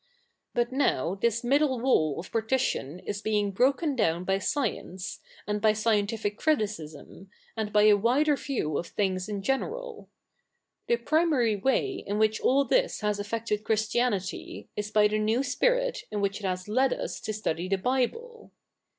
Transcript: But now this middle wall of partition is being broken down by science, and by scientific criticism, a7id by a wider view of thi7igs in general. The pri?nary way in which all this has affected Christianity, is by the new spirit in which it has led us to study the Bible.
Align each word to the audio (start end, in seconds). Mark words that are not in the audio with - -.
But 0.55 0.71
now 0.71 1.13
this 1.13 1.43
middle 1.43 1.79
wall 1.79 2.19
of 2.19 2.31
partition 2.31 2.97
is 3.01 3.21
being 3.21 3.51
broken 3.51 3.95
down 3.95 4.23
by 4.23 4.39
science, 4.39 5.19
and 5.45 5.61
by 5.61 5.73
scientific 5.73 6.39
criticism, 6.39 7.29
a7id 7.55 7.71
by 7.71 7.83
a 7.83 7.93
wider 7.93 8.35
view 8.35 8.79
of 8.79 8.95
thi7igs 8.95 9.29
in 9.29 9.43
general. 9.43 10.09
The 10.87 10.97
pri?nary 10.97 11.55
way 11.55 12.03
in 12.07 12.17
which 12.17 12.41
all 12.41 12.65
this 12.65 13.01
has 13.01 13.19
affected 13.19 13.63
Christianity, 13.63 14.67
is 14.75 14.89
by 14.89 15.07
the 15.07 15.19
new 15.19 15.43
spirit 15.43 15.99
in 16.09 16.19
which 16.19 16.39
it 16.41 16.47
has 16.47 16.67
led 16.67 16.93
us 16.93 17.19
to 17.19 17.31
study 17.31 17.67
the 17.67 17.77
Bible. 17.77 18.49